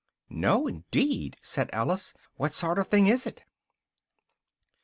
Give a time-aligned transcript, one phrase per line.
[0.31, 3.43] "No, indeed," said Alice, "what sort of a thing is it?"